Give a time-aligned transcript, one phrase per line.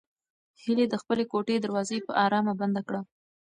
[0.61, 3.01] هیلې د خپلې کوټې دروازه په ارامه بنده کړه.